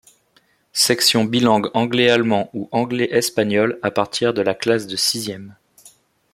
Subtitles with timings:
[0.73, 5.55] Section bilangue anglais-allemand ou anglais-espagnol à partir de la classe de sixième.